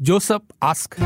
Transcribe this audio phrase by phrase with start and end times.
[0.00, 0.96] Joseph ask.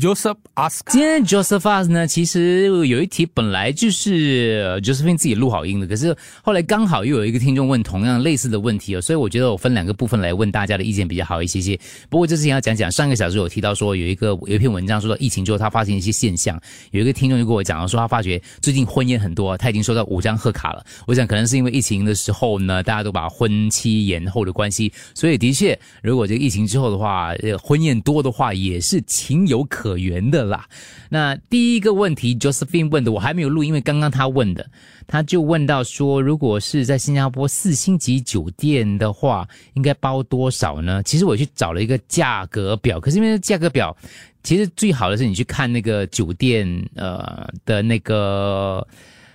[0.00, 11.76] Joseph ask，今天 Joseph ask 呢，其实有一题本来就是 Josephine 自己录好音的，可是后来刚好又有一个听众问同样类似的问题哦，所以我觉得我分两个部分来问大家的意见比较好一些些。
[12.08, 16.60] 不过这之前要讲讲，上个小时有提到说有一个有一篇文章说到疫情之后他发现一些现象，
[16.92, 20.84] 有一个听众就跟我讲了说他发觉最近婚宴很多，他已经收到五张贺卡了。
[21.08, 29.87] 我想可能是因为疫情的时候呢，大家都把婚期延后的关系，所以的确，如果这个疫情之后的话，婚宴多的话也是情有可。
[29.88, 30.68] 可原的啦。
[31.08, 34.68] 那第一个问题，Josephine 问的，我还没有录，因为刚刚他问的，
[35.06, 41.02] 他就问到说，如果是在新加坡四星级酒店的话，应该包多少呢？
[41.02, 43.96] 其实我去找了一个价格表，可是因为价格表，
[44.42, 48.86] 其实最好的是你去看那个酒店呃的那个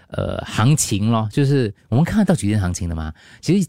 [0.10, 3.12] 呃行情咯，就是我们看得到酒店行情的吗？
[3.42, 3.68] 其实。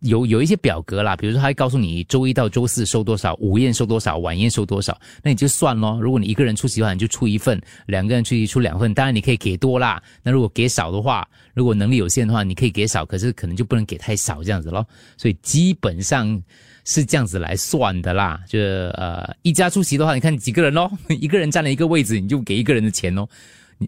[0.00, 5.98] 有有一些表格啦，比如说他告诉你周一到周四收多少，午宴收多少，晚宴收多少，那你就算咯。
[6.00, 8.92] 如果你一个人出席的话，你就出一份；两个人出席出两份。
[8.92, 14.86] 当然你可以给多啦，那如果给少的话，如果能力有限的话，你可以给少，可是可能就不能给太少这样子咯。
[15.16, 16.40] 所以基本上
[16.84, 18.40] 是这样子来算的啦。
[18.46, 23.28] 就呃一家出席的话，你看几个人咯， 一个人占了一个位置，你就给一个人的钱咯。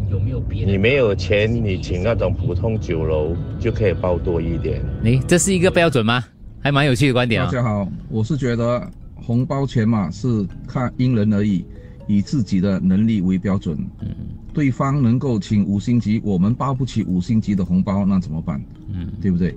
[0.50, 4.82] 你没有钱，你请那种普通酒楼就可以包多一点。
[5.02, 6.24] 你这是一个标准吗？
[6.64, 7.46] 还蛮有趣的观点啊。
[7.48, 11.66] 大家好，我是觉得红包钱嘛是看因人而异。
[12.12, 14.08] 以自己的能力为标准，嗯，
[14.54, 18.62] 对方能够请五星级，我们包不起五星级的红包，那怎么办？
[18.92, 19.56] 嗯，对不对？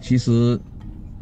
[0.00, 0.58] 其实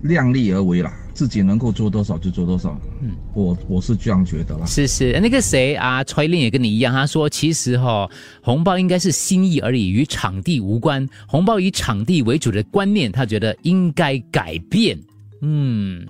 [0.02, 2.78] 量力而为啦，自己能够做多少就做多少。
[3.00, 4.66] 嗯，我我是这样觉得啦。
[4.66, 8.08] 是是，那个谁啊，崔令也跟你一样，他说其实哈，
[8.42, 11.08] 红包应该是心意而已，与场地无关。
[11.26, 14.98] 红包以场地为主的观念，他觉得应该改变。
[15.40, 16.06] 嗯。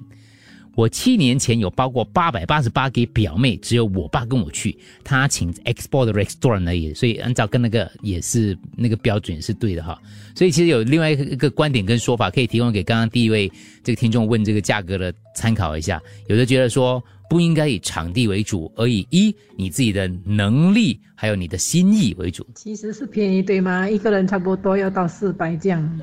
[0.74, 10.00] 我七年前有包过八百八十八给表妹，只有我爸跟我去，他请 export restaurant 而已，所以按照跟那个也是那个标准是对的哈。
[10.34, 13.50] 所以其实有另外一个观点跟说法可以提供给刚刚第一位
[13.82, 16.00] 这个听众问这个价格的参考一下。
[16.28, 22.46] 有的觉得说不应该以场地为主，而以一你自己的能力还有你的心意为主。
[22.54, 23.90] 其实是便宜对吗？
[23.90, 26.00] 一个人差不多要到四百这样。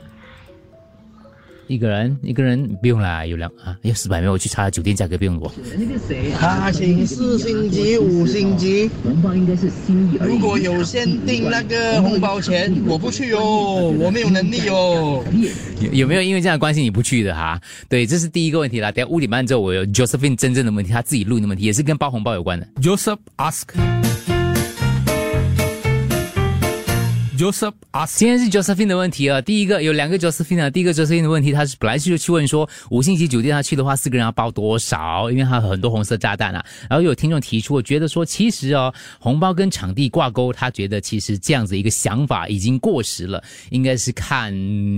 [1.68, 4.32] 一个人，一个人不用啦，有两啊，有四百没有？
[4.34, 5.52] 我去查酒店价格，不用我。
[5.78, 10.18] 那个谁，他请四星级、五星级，红包应该是心意。
[10.22, 15.24] 如果有限定那个红包钱，我不去哦，我没有能力哦。
[15.82, 17.60] 有有没有因为这样的关系你不去的哈？
[17.90, 18.92] 对，这是第一个问题啦。
[18.92, 22.68] 等下五点半之后，我有 Josephine 真正的问题，他自己录的问题，也是跟包红包有关的。
[22.82, 23.97] Joseph ask。
[27.38, 29.40] Joseph 啊，今天是 Josephine 的问题啊。
[29.40, 30.72] 第一个有两个 Josephine 啊。
[30.72, 35.30] 第一个 Josephine 的问题，他是本来就去问说，五星级酒店他去的话，四个人要包多少？
[35.30, 36.66] 因为他很多红色炸弹啊。
[36.90, 44.52] 然后有听众提出，我觉得说，其实哦，红包跟场地挂钩，他觉得其实这样子一个想法已经过时了，应该是看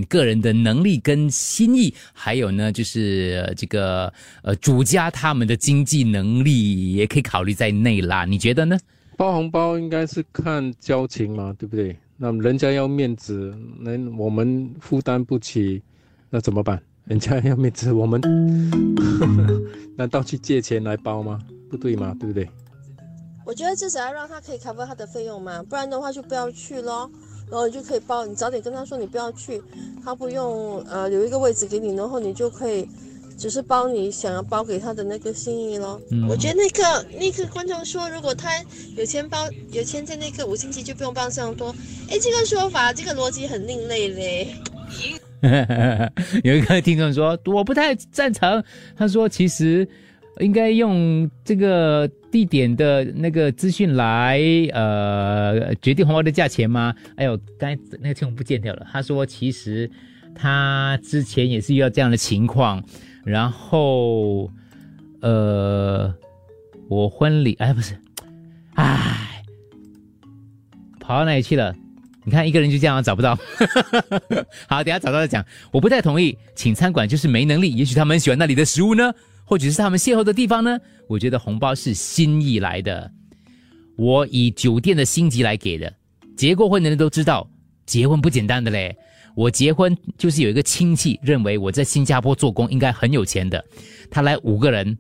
[0.08, 4.12] 个人的能力跟心意，还有呢，就是这个
[4.44, 8.24] 呃主家他们的经济能力也可以考虑在内啦。
[8.24, 8.78] 你觉得呢？
[9.18, 11.94] 包红包应该是看交情嘛，对不对？
[12.22, 15.82] 那人家要面子，那我们负担不起，
[16.30, 16.82] 那怎么办？
[17.06, 18.20] 人家要面子，我们
[19.96, 21.40] 难道去借钱来包吗？
[21.72, 22.14] 不对吗？
[22.20, 22.50] 对不对？
[23.46, 27.10] 我觉得至少要让他可以 cover 他的费用嘛，不然的话就不要去咯。
[27.50, 29.60] 然后你就可以包，你早点跟他说你不要去，
[30.04, 32.88] 他不用呃留一个位置给你，然后你就可以
[33.40, 36.00] 只是包你想要包给他的那个心意咯。
[36.28, 38.52] 我觉得那个那个观众说，如果他
[38.98, 41.74] 有钱包有钱在那个五星级就不用包这样多，
[42.10, 44.48] 哎，这个说法这个逻辑很另类嘞。
[46.44, 48.62] 有一个听众说我不太赞成，
[48.96, 49.88] 他说其实。
[50.40, 54.40] 应该用这个地点的那个资讯来
[54.72, 56.96] 呃决定红包的价钱吗？
[57.18, 58.88] 哎呦，刚才那个听众不见掉了。
[58.90, 59.92] 他说其实
[60.34, 62.82] 他之前也是遇到这样的情况，
[63.24, 64.50] 然后
[65.22, 66.14] 呃
[66.90, 67.98] 我婚礼哎不是，
[68.76, 69.44] 哎
[71.00, 71.76] 跑到哪里去了？
[72.24, 73.36] 你看一个人就这样找不到。
[74.68, 75.44] 好，等下找到再讲。
[75.72, 77.74] 我不太同意，请餐馆就是没能力。
[77.76, 79.14] 也许他们喜欢那里的食物呢。
[79.46, 80.78] 或者是他们邂逅的地方呢？
[81.08, 83.12] 我觉得红包是心意来的，
[83.96, 85.92] 我以酒店的星级来给的。
[86.38, 87.50] 结过婚的人都知道，
[87.88, 88.96] 结婚不简单的嘞。
[89.40, 93.64] 我结婚就是有一个亲戚认为我在新加坡做工应该很有钱的，
[94.12, 94.98] 他来五个人，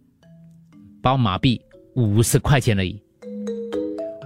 [1.01, 1.59] 包马币
[1.95, 2.97] 五十块钱而已。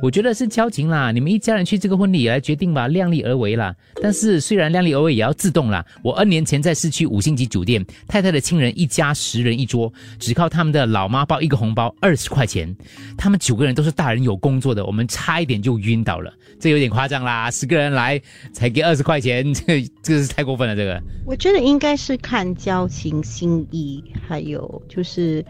[0.04, 3.74] 我觉得是交情啦，你们一家人去这个婚礼来决定吧，量力而为啦。
[4.02, 5.86] 但是虽然量力而为，也要自动啦。
[6.04, 12.76] 我 N 年前在市区五星级酒店，太太的亲人一家十人一桌，只靠他们的老妈包一个红包二十块钱。
[13.18, 17.50] 他们九个人都是大人有工作的，我们差一点就晕倒了，这有点夸张啦。
[17.50, 18.22] 十个人来
[18.52, 20.76] 才给二十块钱，这这是太过分了。
[20.76, 25.46] 这个我觉得应该是看交情、心意，还有就是，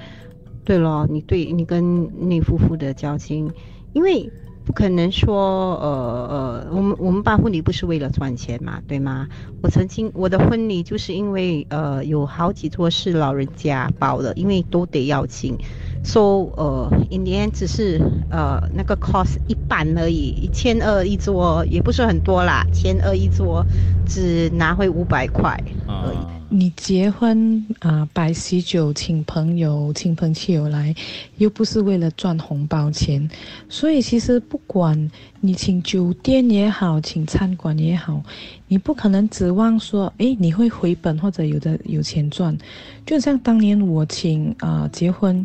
[0.63, 3.51] 对了，你对你跟那夫妇的交情，
[3.93, 4.31] 因为。
[4.65, 9.27] 不可能说，呃呃，我们我们办婚礼不是为了赚钱嘛，对吗？
[9.61, 15.57] 我曾经我的婚礼就是因为呃有好几桌是老人家包的，因为都得邀请
[16.03, 16.19] ，so
[16.55, 17.99] 呃，in the end 只是
[18.29, 23.65] 呃那个 cost 一半而已，一千二一桌也不是很多啦，千二一桌
[24.05, 26.42] 只拿回五百块而已。
[26.55, 30.93] 你结婚啊，摆喜酒，请朋友、亲朋戚友来，
[31.37, 33.27] 又不是为了赚红包钱，
[33.67, 35.09] 所以其实不管
[35.41, 38.21] 你请酒店也好，请餐馆也好，
[38.67, 42.55] 你不可能指望说，诶，你会回本或者有的有钱赚。
[43.03, 45.43] 就像当年我请啊结婚，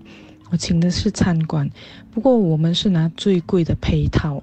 [0.51, 1.71] 我请的是餐馆，
[2.13, 4.43] 不过我们是拿最贵的配套。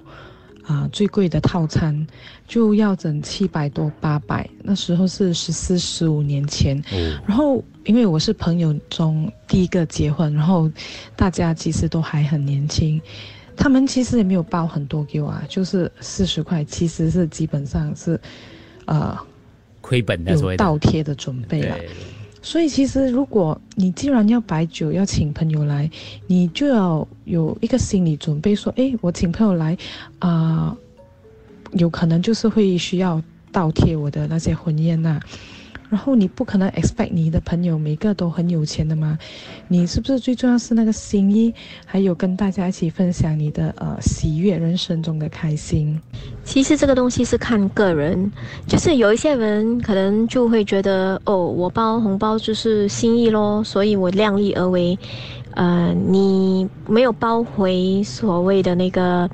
[0.66, 2.06] 啊，最贵的套餐
[2.48, 6.82] 就要整七百多八百，那时候是十四十五年前。
[7.24, 10.68] 然后因为我是朋友中第一个结婚，然后
[11.14, 13.00] 大家其实都还很年轻，
[13.56, 18.20] 他们其实也没有包很多给我啊，就是四十块，其实是基本上是，
[18.86, 19.16] 呃，
[19.80, 21.76] 亏本的，有倒贴的准备了。
[22.46, 25.90] 所以其实，如果你既然要摆酒，要请朋友来，
[26.28, 29.76] 你就要有一个心理准备，说，哎，我请朋友来，
[30.20, 30.76] 啊，
[31.72, 33.20] 有可能就是会需要
[33.50, 35.18] 倒贴我的那些婚宴呐。
[35.88, 39.18] 然后你不可能 expect 你的朋友每个都很有钱的嘛？
[39.68, 41.54] 你是不是最重要是那个心意，
[41.84, 46.00] 还有跟大家一起分享你的呃喜悦，人生中的开心？
[46.44, 48.30] 其实这个东西是看个人，
[48.66, 54.98] 就是有一些人可能就会觉得哦，我包红包就是心意咯，所以我量力而为。
[55.52, 59.30] 呃，你没有包回所谓的那个。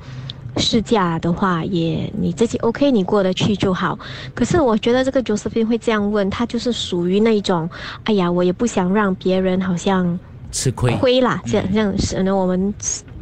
[0.57, 3.97] 试驾的话，也你自己 OK，你过得去就好。
[4.35, 7.69] 可是我觉得这个 Josephine 会这样问，他就是属于那种，
[8.03, 10.19] 哎呀，我也不想让别人好像
[10.51, 12.73] 吃亏亏啦，这样这样可能我们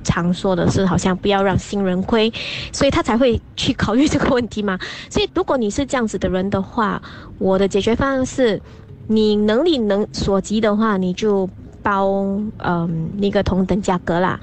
[0.03, 2.31] 常说的是，好像不要让新人亏，
[2.73, 4.77] 所以他才会去考虑这个问题嘛。
[5.09, 7.01] 所以如果你是这样子的人的话，
[7.37, 8.61] 我的解决方案是，
[9.07, 11.49] 你能力能所及的话，你就
[11.81, 12.11] 包
[12.57, 14.39] 嗯那个同等价格啦。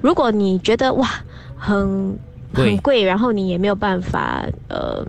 [0.00, 1.08] 如果你觉得哇
[1.56, 2.18] 很
[2.52, 5.04] 很贵，然后你也没有办法，呃，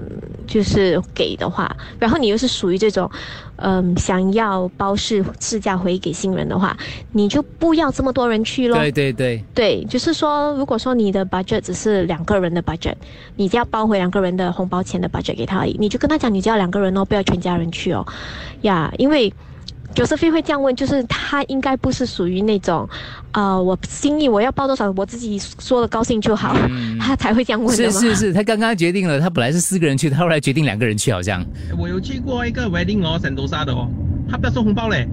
[0.48, 3.10] 就是给的话，然后你又是属于这种，
[3.58, 6.76] 嗯，想要包试试驾回给新人的话，
[7.12, 8.78] 你就不要这么多人去咯。
[8.78, 12.96] 对对对，对，就是说，如果说你的 budget 只是两个人的 budget，
[13.36, 18.06] 你只要包回两个人的红包钱的 budget 给他而已，你就跟他讲，你只要两个人哦，不要全家人去哦，
[18.62, 19.34] 呀，因为。
[19.96, 22.88] Josephine 会这样问，就是他应该不是属于那种，
[23.32, 26.56] 呃，我心意我要报多少，我自己说的高兴就好，
[27.00, 31.46] 他才会这样问的是是是，他刚刚决定了，他本来是四个人去，他后来决定两个人去，好像。
[31.78, 33.88] 我有去过一个 wedding 哦，圣多沙的哦，
[34.30, 35.08] 他不要收红包嘞，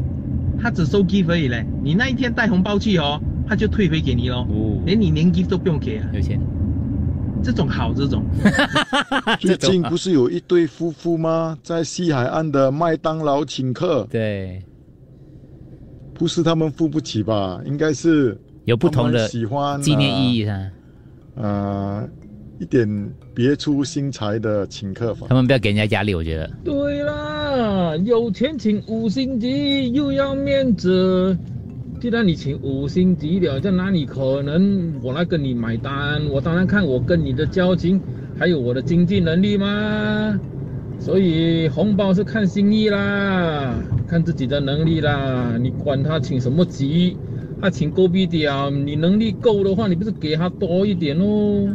[0.62, 1.64] 他只收 gift 而已嘞。
[1.82, 4.46] 你那一天带红包去哦，他就退回给你咯，
[4.86, 6.06] 连你连 gift 都不用给啊。
[6.14, 6.40] 有钱。
[7.42, 8.22] 这种好，这种。
[9.40, 11.56] 最近不是有一对夫妇吗？
[11.62, 14.06] 在西海岸的麦当劳请客。
[14.10, 14.62] 对。
[16.20, 17.58] 不是他们付不起吧？
[17.64, 20.70] 应该是有不同的喜欢纪念意义啊。
[21.36, 22.06] 呃，
[22.58, 22.86] 一点
[23.34, 25.26] 别出心裁的请客法。
[25.30, 26.50] 他们不要给人家压力，我觉得。
[26.62, 31.34] 对啦，有钱请五星级又要面子，
[32.02, 36.22] 既然你请五星级了，在哪里可能我来跟你买单？
[36.28, 37.98] 我当然看我跟你的交情，
[38.38, 40.38] 还有我的经济能力嘛。
[40.98, 43.74] 所以红包是看心意啦，
[44.10, 45.56] 看自己的能力啦。
[45.56, 47.16] 你管他请什么级，
[47.62, 48.52] 他请够逼点，
[48.84, 51.72] 你能力够的话，你不是给他多一点哦？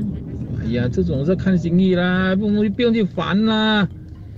[0.62, 3.88] 哎呀，这种是看心意啦，不不用去烦啦。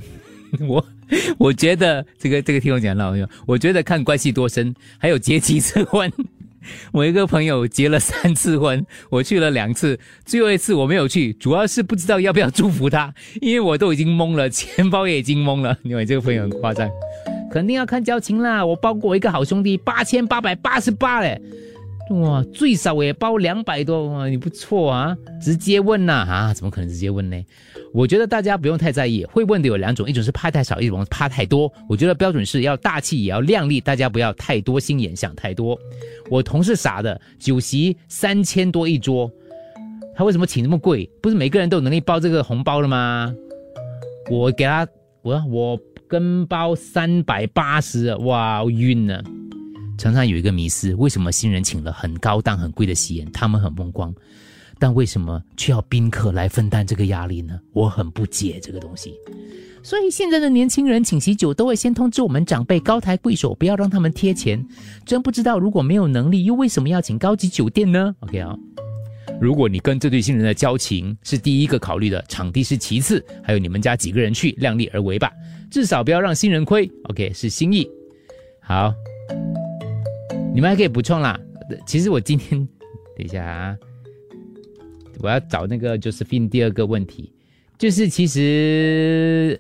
[0.67, 0.85] 我
[1.39, 3.27] 我觉得这个这个听我讲了没有？
[3.47, 6.11] 我觉得看关系多深，还有结几次婚。
[6.91, 15.77] 我一个朋友结了三次婚，我去了两次，最后一次我没有去，主要是不知道要不要祝福他，因为我都已经懵了，钱包也已经懵了。
[15.83, 16.89] 因为这个朋友很夸张，
[17.57, 18.63] 肯定要看交情啦。
[18.63, 21.41] 我包过我一个好兄弟八千八百八十八嘞，
[22.11, 27.43] 哇，最少我也包两百多哇，你不错啊，直接问呐啊，怎么可能直接问呢？
[27.95, 31.73] 我觉得大家不用太在意，会问的有两种，一种是怕太少，一种怕太多。
[31.89, 35.75] 我觉得标准是要大气也要靓丽，大家不要太多心眼想太多。
[36.29, 39.31] 我同事傻的，酒席三千多一桌，
[40.15, 41.09] 他为什么请这么贵？
[41.23, 43.33] 不是每个人都有能力包这个红包了吗？
[44.29, 44.87] 我给他，
[45.23, 49.23] 我我跟包三百八十，哇，晕了。
[49.97, 54.13] 常常有一个迷思，为什么新人请了很高档很贵的喜宴，他们很风光？
[54.79, 57.59] 但为什么却要宾客来分担这个压力呢？
[57.73, 59.13] 我很不解这个东西。
[59.81, 64.63] 所以现在的年轻人请喜酒都会先通知我们长辈高抬贵手，不要让他们贴钱。
[65.05, 68.55] 真不知道如果没有能力，又为什么要请高级酒店呢？OK 啊，
[69.41, 75.31] 如果你跟这对新人的交情是第一个考虑的，场地是其次，还有你们家几个人去，量力而为吧，
[75.69, 76.89] 至少不要让新人亏。
[77.03, 77.89] OK，是心意。
[78.59, 78.93] 好，
[80.53, 81.39] 你们还可以补充啦。
[81.85, 82.67] 其实我今天，
[83.15, 83.77] 等一下啊。
[85.19, 87.33] 我要找那个就是 fin 第二个问题，
[87.77, 89.59] 就是其实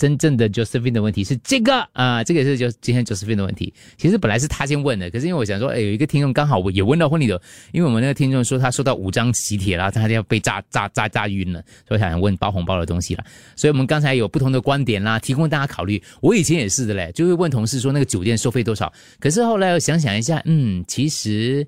[0.00, 3.70] 真正的 Josephine 的问题是这个啊，这个也是就今天 Josephine 的问题。
[3.98, 7.38] 其实本来是他先问的，可是因为我想说，哎，有一个听众刚好也问到婚礼的，
[7.70, 13.22] 因为我们那个听众说他收到五张喜帖啦，他就要被炸炸炸炸晕了，所以想问包红包的东西了。
[13.54, 16.02] 所以我们刚才有不同的观点啦，提供大家考虑。
[16.22, 21.66] 我以前也是的嘞，就会问同事说那个酒店收费多少，可是后来我想想一下，嗯，其实。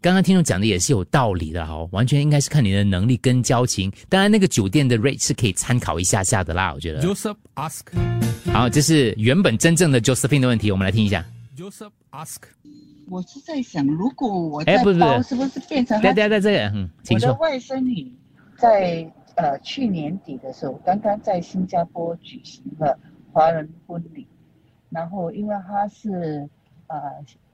[0.00, 3.90] 刚刚听众讲的也是有道理的哈，完全应该是看你的能力跟交情。
[4.08, 7.02] 当然，那个酒店的 rate 是可以参考一下下的啦，我觉得。
[7.02, 7.82] Joseph ask，
[8.52, 11.24] 好，这是原本真正的 Josephine 的问题，我们来听一下。
[11.56, 12.36] Joseph ask，
[13.08, 16.00] 我是在想，如果我在包，是不是变成？
[16.00, 18.12] 对对对，这个，嗯，我的外甥女
[18.58, 22.96] 在呃去年底的时候，刚刚在新加坡举行了
[23.32, 24.26] 华人婚礼，
[24.90, 26.48] 然后因为她是
[26.86, 26.96] 呃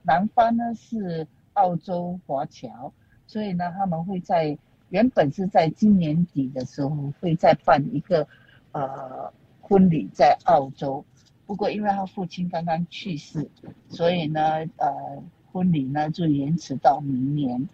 [0.03, 1.25] 男方呢是。
[1.53, 2.91] 澳洲华侨，
[3.27, 4.57] 所以呢，他们会在
[4.89, 8.27] 原本是在今年底的时候会再办一个
[8.71, 9.31] 呃
[9.61, 11.03] 婚礼在澳洲，
[11.45, 13.49] 不过因为他父亲刚刚去世，
[13.89, 14.41] 所以呢，
[14.77, 17.67] 呃，婚礼呢就延迟到明年。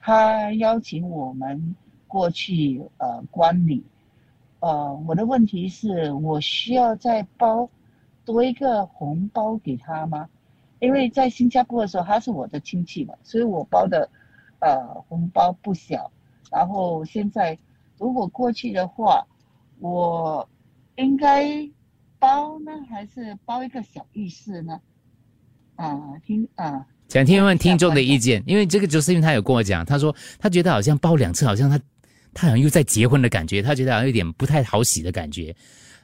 [0.00, 1.74] 他邀请我们
[2.08, 3.84] 过去呃观礼，
[4.60, 7.68] 呃，我的问题是我需要再包
[8.24, 10.28] 多一个红包给他吗？
[10.80, 14.08] 因为在新加坡的时候，他是我的亲戚嘛，所以我包的，
[14.60, 16.10] 呃，红包不小。
[16.50, 17.56] 然后现在
[17.98, 19.24] 如果过去的话，
[19.78, 20.48] 我
[20.96, 21.68] 应该
[22.18, 24.80] 包呢，还是包一个小浴室呢？
[25.76, 31.78] 啊，听啊，想听问听众的意见，因为这个就是因为他有跟我讲，他说他觉得好像包两次，好像他
[32.34, 35.54] 他好像又在结婚的感觉，他觉得好像有点不太好喜的感觉。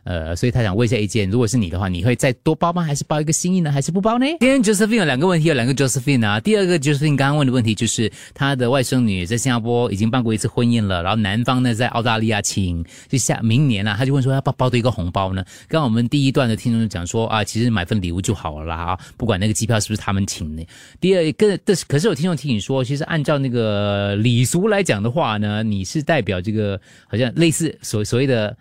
[0.07, 2.81] 呃，所以他想问一下意见，如果是你的话，你会再多包吗？
[2.81, 3.73] 还是包一个心意呢？
[3.73, 4.27] 还是不包呢？
[4.39, 6.39] 今天 Josephine 有两个问题，有两个 Josephine 啊。
[6.39, 15.45] 第二个 Josephine 刚刚问的问题就是他的外甥女在新加坡已经办过一次婚宴了，然后男方呢在澳大利亚请，就下明年啊，他就问说要包包多一个红包呢？
[15.67, 20.65] 刚刚我们第一段的听众讲说啊，其实买份礼物就好了啊，不管那个机票是不是他们请的。
[21.01, 28.57] 第二个，但是可是有听众提醒说，其实按照那个礼俗来讲的话呢，你是代表这个好像类似所所谓的。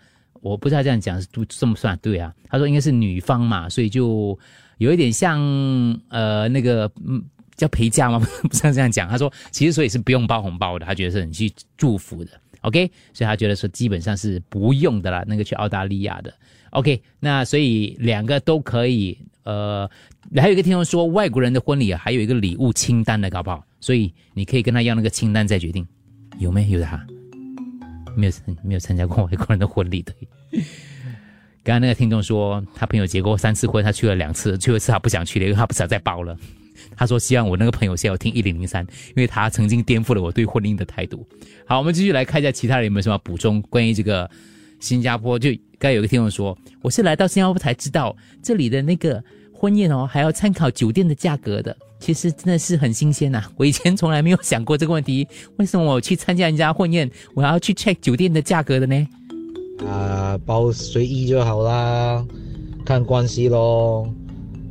[0.48, 2.32] 我不知道这样讲是都算不算对啊？
[2.48, 4.38] 他说应该是女方嘛，所以就
[4.78, 5.40] 有一点像
[6.08, 7.22] 呃那个嗯
[7.56, 8.18] 叫陪嫁吗？
[8.42, 9.08] 不是这样讲。
[9.08, 12.30] 他说其实所以是不用包红包的，他觉得是很去祝福的。
[12.60, 15.24] OK，所以他觉得说基本上是不用的啦。
[15.26, 16.32] 那个去澳大利亚的
[16.70, 19.18] OK，那所以两个都可以。
[19.44, 19.88] 呃，
[20.34, 23.64] 还有一个听众说外国人的婚礼还有一个礼物清单的，搞不好？
[23.80, 25.86] 所以你可以跟他要那个清单再决定
[26.40, 27.00] 有没有的哈。
[28.16, 28.32] 没有
[28.64, 30.12] 没有参加过外国人的婚礼的。
[31.64, 36.36] 刚刚那个听众说，他朋友结过三次婚，他去了两次，最后一次他不想去了，因为他不想再包了。
[36.94, 41.26] 他说希望我那个朋友先要听一零零三，因为他曾经颠覆了我对婚姻的态度。
[41.66, 44.30] 好，我们继续来看一下其他人有没有什么补充关于这个
[44.78, 45.36] 新加坡。
[45.38, 49.22] 就刚有个听众说，我是来到新加坡才知道这里的那个
[49.52, 51.76] 婚宴哦，还要参考酒店的价格的。
[51.98, 55.26] 其实真的是很新鲜呐，我以前从来没有想过这个问题。
[55.56, 59.08] 为什么我去参加人家婚宴，我要去 check 酒店的价格的呢？
[59.84, 62.24] 啊，包随意就好啦，
[62.84, 64.08] 看关系咯。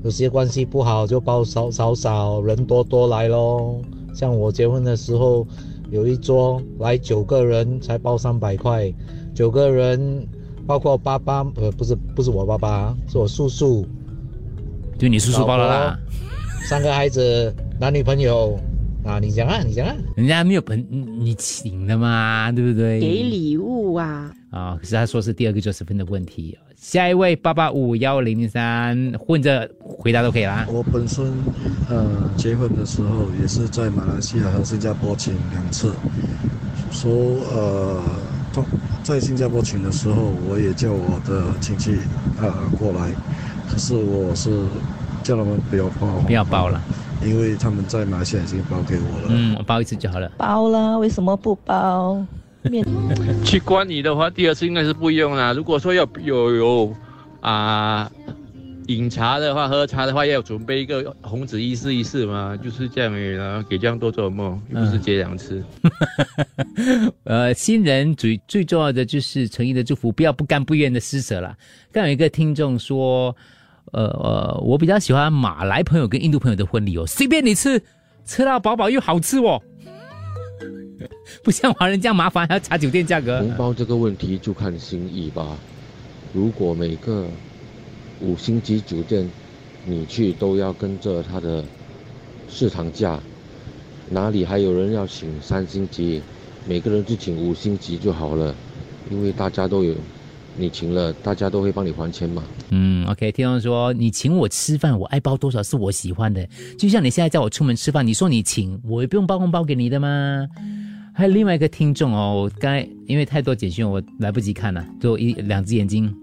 [0.03, 3.81] 有些关系不好就包少少少，人多多来咯。
[4.13, 5.45] 像我结婚的时候，
[5.91, 8.93] 有一桌来九个人才包三百块，
[9.33, 10.27] 九个人
[10.67, 13.85] 包括爸爸，呃，不是不是我爸爸，是我叔叔，
[14.97, 15.99] 就你叔叔包了啦。
[16.67, 18.57] 三个孩子，男女朋友
[19.05, 20.83] 啊，你讲啊，你讲啊，人家没有朋
[21.19, 22.99] 你请的嘛，对不对？
[22.99, 24.33] 给礼物啊。
[24.49, 26.57] 啊，可是他说是第二个九十分的问题。
[26.75, 30.65] 下一位八八五幺零三混着回答都可以啦。
[30.69, 31.23] 我本身
[31.89, 35.93] 呃结婚的时候也是在马来西亚和新加坡请两次，
[36.91, 37.11] 说
[37.53, 38.01] 呃
[39.03, 41.95] 在新加坡请的时候，我也叫我的亲戚
[42.41, 43.11] 呃过来，
[43.69, 44.49] 可是我是
[45.23, 46.81] 叫他们不要包，不要包了，
[47.23, 49.27] 因为他们在马来西亚已经包给我了。
[49.29, 50.31] 嗯，我包一次就好了。
[50.37, 52.25] 包了，为什么不包？
[53.45, 55.53] 去观礼的话，第二次应该是不用啦。
[55.53, 56.95] 如果说要有有
[57.41, 58.11] 啊
[58.87, 65.63] 饮茶的话，喝茶的话，要准备一个红纸一试一试嘛，就是这样然后给这样多做梦，又不是结两次。
[67.25, 71.55] 呃，新人最最重要的就是诚意的祝福，不要不甘不愿的施舍啦。
[71.91, 73.35] 刚有一个听众说，
[73.91, 77.81] 呃呃，我比较喜欢马来朋友跟印度朋友的婚礼哦，随便你吃，
[78.25, 79.61] 吃到饱饱又好吃哦。
[81.43, 83.39] 不像华人这样麻烦，还要查酒店价格。
[83.39, 85.57] 红包这个问题就看心意吧。
[86.33, 87.25] 如果每个
[88.19, 89.29] 五星级酒店
[89.85, 91.63] 你去都要跟着他的
[92.49, 93.19] 市场价，
[94.09, 96.21] 哪里还有人要请三星级？
[96.67, 98.55] 每个人就请五星级就好了，
[99.11, 99.93] 因为大家都有，
[100.57, 102.43] 你请了，大家都会帮你还钱嘛。
[102.69, 106.47] 嗯，OK，听众说你请我吃饭，我爱包多少是我喜欢的。
[106.77, 110.47] 就像你现在叫我出门吃饭，你说你请，我也不用包红包给你的吗？
[111.13, 116.13] 还有另外一个听众哦，我刚才因为太多简讯，我来不及看了，就一两只眼睛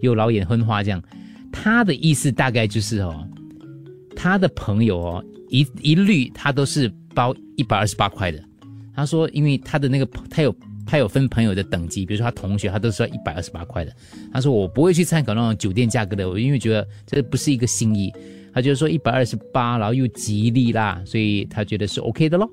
[0.00, 1.02] 又老眼昏花这样。
[1.52, 3.26] 他的意思大概就是哦，
[4.14, 8.38] 他的朋友哦，一一律他都是包一百二十八块的。
[8.94, 10.54] 他说，因为他的那个他有
[10.86, 13.92] 他有分朋友的等级，比如说他同学，他都是要一百二十八块的。
[14.32, 18.12] 他说我不会去参考那种酒店价格的，我因为觉得这不是一个心意。
[18.52, 22.48] 他就说一百二十八，然后又吉利啦，所以他觉得是 OK 的咯。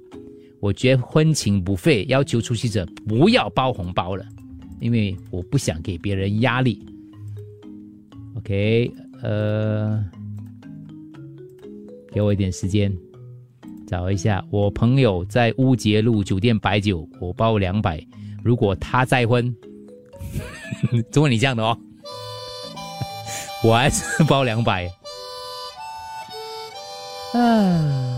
[0.60, 4.26] 我觉得婚庆不费，要求出席者不要包红包了，
[4.80, 6.84] 因为我不想给别人压力。
[8.38, 8.91] OK，
[9.22, 10.04] 呃，
[12.12, 12.91] 给我一点时间，
[13.86, 18.04] 找一下我朋友在乌节路酒店摆酒，我包两百。
[18.43, 19.56] 如果他再婚，
[21.12, 21.77] 中文你这样的哦，
[23.63, 24.86] 我还是包两百。
[27.34, 28.17] 啊。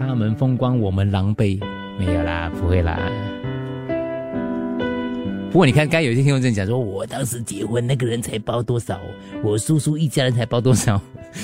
[0.00, 1.62] 他们风光，我们狼狈，
[1.98, 2.98] 没有啦，不会啦。
[5.50, 9.00] 不过你看，刚有些听众在讲说，我当时结婚那个人才包多少，
[9.42, 11.00] 我叔叔一家人才包多少，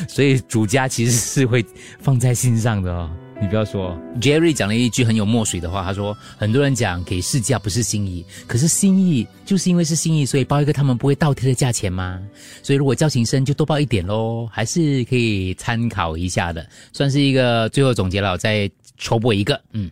[0.08, 1.64] 所以主家其实是会
[1.98, 3.10] 放在心上的哦。
[3.40, 12.22] 你不要说，Jerry 讲了一句很有墨水的话，他说很多人讲给市价不是心意，可是心意就是因为是心意，所以包一个他们不会倒贴的价钱吗？
[12.62, 19.60] 所以如果交情深就多报一点喽，还是可以参考一下的，算是一个最后总结了，我再抽播一个。
[19.72, 19.90] 嗯，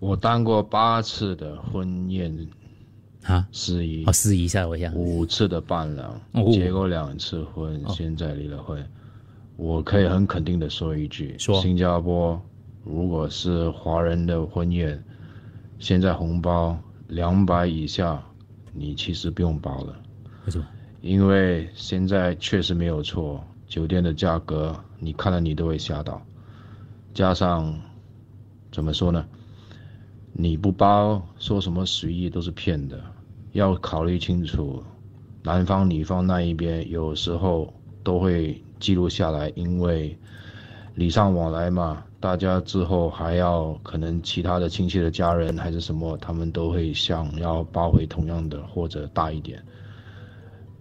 [0.00, 2.36] 我当过八次的婚宴
[3.22, 4.04] 啊，司仪。
[4.06, 6.20] 哦，司仪一下我想五次的伴郎，
[6.52, 8.84] 结过两次婚，现在离了婚，
[9.56, 11.62] 我可以很肯定的说一句，说。
[11.62, 12.38] 新加坡。
[12.88, 15.02] 如果是华人的婚宴，
[15.80, 18.22] 现在红包两百以下，
[18.72, 19.96] 你其实不用包了。
[20.44, 20.64] 为什么？
[21.00, 26.22] 因为现在确实没有错，酒店的价格你看了你都会吓到。
[27.12, 27.76] 加上
[28.70, 29.26] 怎么说呢？
[30.32, 33.02] 你不包，说什么随意都是骗的。
[33.50, 34.84] 要考虑清楚，
[35.42, 40.16] 男方女方那一边有时候都会记录下来，因为
[40.94, 42.04] 礼尚往来嘛。
[42.18, 49.62] 大家之后还要可能其他的亲戚的家人还是什么，他们都会想要包回同样的或者大一点。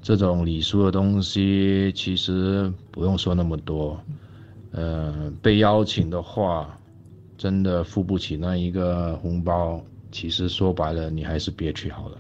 [0.01, 3.99] 这种礼数的东西其实不用说那么多，
[4.71, 6.77] 呃，被邀请的话，
[7.37, 12.17] 真的付不起那一个红包，其实说白了你还是别去好了，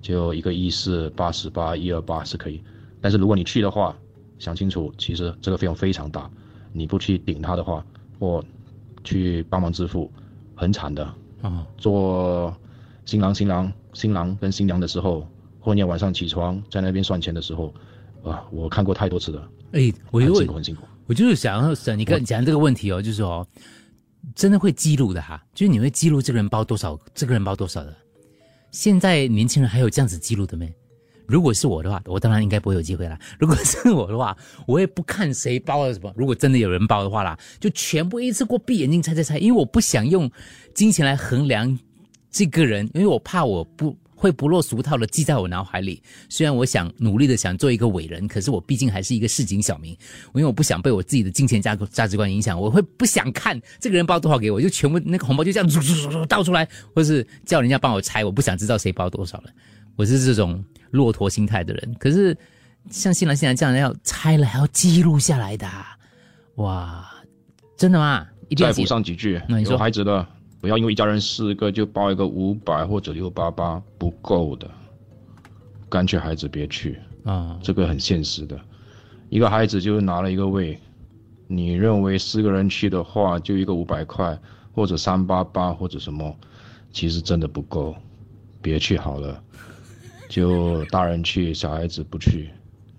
[0.00, 2.62] 就一个一四八十八一二八是可以，
[3.00, 3.96] 但是如果你去的话，
[4.38, 6.30] 想清楚，其实这个费用非常大。
[6.76, 7.86] 你不去顶他的话，
[8.24, 8.42] 或
[9.02, 10.10] 去帮忙支付，
[10.54, 11.04] 很惨的。
[11.42, 12.56] 啊，做
[13.04, 15.28] 新郎新郎新郎跟新娘的时候，
[15.60, 17.74] 后天晚上起床在那边算钱的时候，
[18.22, 19.46] 啊，我看过太多次了。
[19.72, 20.82] 哎，我很就辛苦很辛苦。
[21.06, 23.46] 我就是想要想你跟你讲这个问题哦，就是哦，
[24.34, 27.94] 真的会记录的哈，就是你会记录这个人包多少，这个人包多少的。
[28.70, 30.72] 现在年轻人还有这样子记录的没？
[31.26, 33.18] 如果是我的话，我当然应该不会有机会啦。
[33.38, 36.12] 如果是我的话，我也不看谁包了什么。
[36.16, 40.30] 如果真的有人包的话啦，就全部一次过闭眼睛猜猜猜，因为我不想用
[40.74, 41.78] 金钱来衡量
[42.30, 46.02] 这个人，因为我怕我不会不落俗套的记在我脑海里。
[46.28, 49.92] 虽然我想努力的想做一个伟人，可是我毕竟还是一个市井小民，
[50.34, 59.44] 因为我不想被我自己的金钱价价值观影响，我会不想看这个人包多少给我，就全部那个红包就这样倒出来，或是叫人家帮我拆，我不想知道谁包多少了。
[59.96, 62.36] 我是这种骆驼心态的人，可是
[62.90, 65.96] 像新郎新娘这样要拆了还要记录下来的啊，
[66.56, 67.14] 哇，
[67.76, 68.26] 真的吗？
[68.48, 69.72] 一定要补上几句，那你说。
[69.72, 70.26] 有孩子的
[70.60, 74.70] 不要因为一家人四个就报一个五百或者六八八，不够的，
[75.88, 76.98] 干脆孩子别去。
[77.24, 78.60] 啊，这个很现实的，
[79.30, 80.78] 一个孩子就拿了一个位，
[81.46, 84.38] 你认为四个人去的话就一个五百块
[84.74, 86.36] 或者三八八或者什么，
[86.92, 87.96] 其实真的不够，
[88.60, 89.42] 别去好了，
[90.34, 92.48] 就大人去，小孩子不去，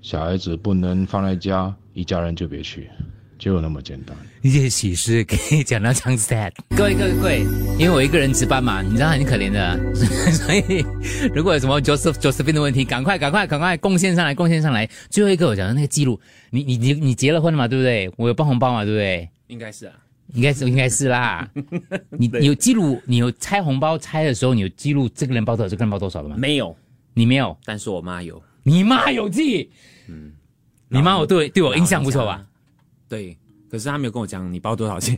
[0.01, 2.89] 小孩子不能放在家，一家人就别去，
[3.37, 4.15] 就那么简单。
[4.41, 6.53] 一些喜事可以讲到这样 sad。
[6.77, 7.39] 各位各位各位，
[7.77, 9.77] 因为我一个人值班嘛，你知道很可怜的，
[10.31, 10.85] 所以
[11.33, 14.89] 如果有什么 Joseph Josephine 的问题，赶快赶快赶快贡献上来，贡献上来。
[15.09, 16.17] 最后一个我讲的那个记录，
[16.51, 18.09] 你你你你结了婚了嘛，对不对？
[18.15, 19.29] 我有包红包嘛，对不对？
[19.47, 19.93] 应该是啊，
[20.33, 21.45] 应该是应该是啦。
[22.17, 26.37] 你你有记录，你有拆红包拆的时候，你有记录这个人包多少，这个人包多少了吗？
[26.39, 26.73] 没有，
[27.15, 28.39] 你没有，但是我妈有。
[28.61, 29.71] 你妈有记，
[30.07, 30.33] 嗯，
[30.89, 32.45] 你妈我对对我印象不错吧？
[33.09, 33.35] 对，
[33.71, 35.17] 可是她没有跟我讲你包多少钱。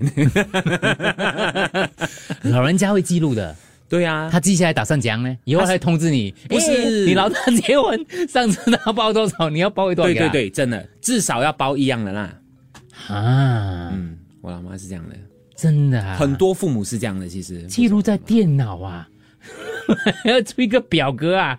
[2.44, 3.54] 老人家会记录的。
[3.90, 6.72] 对啊，他记下来打算讲呢，以后还通知你，不是。
[6.72, 10.14] 哎你老大结婚，上次他包多少，你要包多少？
[10.14, 10.86] 对对对，真的。
[11.02, 12.38] 至少要包一样的啦。
[13.08, 15.16] 啊，嗯，我老妈是这样的，
[15.56, 17.64] 真的、啊，很多父母是这样的，其实。
[17.64, 19.08] 记录在电脑啊，
[20.22, 21.58] 还 要出一个表格啊，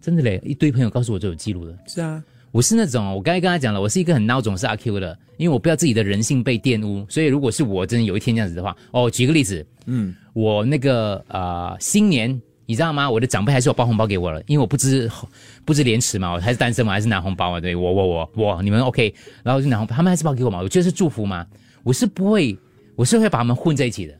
[0.00, 1.76] 真的嘞，一堆朋友告诉我都有记录的。
[1.86, 12.40] 是啊，我是那种，我刚才跟他讲了，我是一个很孬种是阿 Q 的，因为我不要自己的人性被玷污，所以如果是我真的有一天这样子的话，哦，举个例子，嗯，我那个呃新年。
[12.66, 13.10] 你知道吗？
[13.10, 15.10] 我的长辈还是有包红包给我了，因为我不知
[15.64, 17.60] 不知廉耻嘛，我还是单身嘛，还是拿红包啊？
[17.60, 21.44] 对我我我我你们 OK，然后就拿红包，他们还是包给我嘛，我觉得是祝福嘛。
[21.82, 22.56] 我是不会，
[22.94, 24.14] 我是会把他们混在一起的，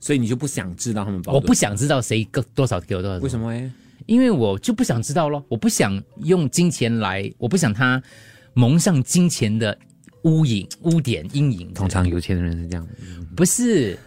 [0.00, 1.32] 所以你就不想知道他们包？
[1.32, 3.20] 我不想知道谁个多少给我多少。
[3.20, 3.70] 为什么诶？
[4.06, 8.02] 因为我就不想知道咯，我不想用金钱来，我不想他
[8.52, 9.76] 蒙上金钱的
[10.22, 11.72] 污影、污点、阴影。
[11.74, 12.92] 通常有钱的人是这样的，
[13.36, 13.98] 不是。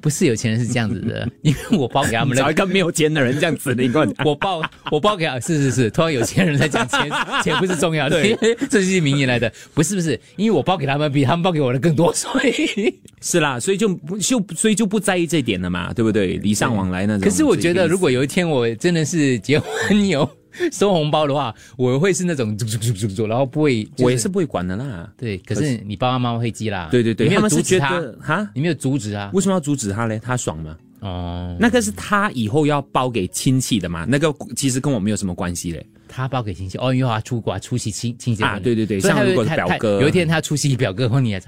[0.00, 7.10] 不是有钱人是这样子的， 因为我包给他们找一个没有钱的人这样子的，你看 我包我包给他，是是是，突然有钱人在讲钱，
[7.42, 8.22] 钱不是重要的，
[8.68, 16.38] 这是名言来的，不是不是，因为我包给他们比他们包给我的更多，所以是啦，所以就就所以就不在意这点了嘛，对不对？
[16.38, 17.28] 礼尚往来那种。
[17.28, 20.28] 可是我觉得，如果有一天我真的是结婚有
[20.72, 22.56] 收红包的话，我会是那种
[23.28, 25.10] 然后不会，我也是不会管的啦。
[25.16, 26.88] 对，可是你爸爸妈妈会记啦。
[26.90, 29.30] 对对对，他们是觉得哈，你没有阻止啊？
[29.32, 30.18] 为什么要阻止他嘞？
[30.18, 30.76] 他爽吗？
[31.00, 34.04] 哦，那个是他以后要包给亲戚的嘛？
[34.06, 35.86] 那个其实跟我没有什么关系嘞。
[36.06, 41.40] 他包给亲戚哦，因为他出国出席亲亲戚啊，对对对，像如果表哥有一天他出席表哥婚礼啊，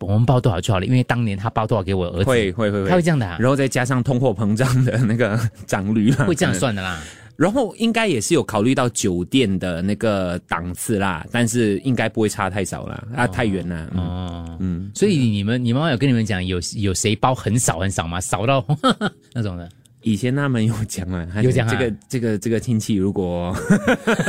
[0.00, 7.02] 我们包多少就好了，因为当年他包多少给我儿子，会会会，他会这样的、啊，然后再加上通货膨胀的那个 涨率会这样算的啦。
[7.40, 13.90] 然后应该也是有考虑到酒店的那个档次啦，但是应该不会差太少啦，啊，太远了。
[13.96, 18.20] 哦，嗯，所以你们你妈妈有跟你们讲有有谁包很少很少吗？
[18.20, 18.62] 少到
[19.32, 19.66] 那种的？
[20.02, 23.56] 以前他们有讲啊，有讲这个这个这个亲戚，如果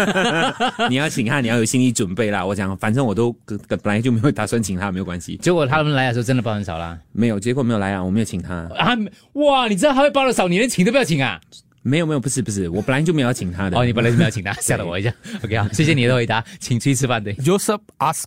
[0.90, 2.46] 你要请他，你要有心理准备啦。
[2.46, 3.36] 我讲，反正我都
[3.68, 5.36] 本来就没有打算请他，没有关系。
[5.42, 8.98] 结果他们来的时候真的包很少啦，没有，结果没有来啊，我没有请他啊。
[9.34, 11.42] 哇，你知道他会包的少，你连请都不要请啊？
[11.84, 13.78] 没有没有，不是不是，我本来就没有要请他的。
[13.78, 15.14] 哦，你本来就没有请他， 吓了我一下。
[15.44, 17.34] OK 好，谢谢你的回答， 请出去吃饭对。
[17.36, 18.26] Joseph ask.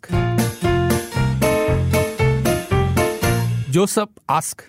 [3.72, 4.66] Joseph ask.